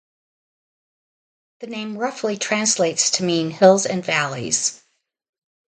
[1.59, 4.81] The name roughly translates to mean hills and valleys.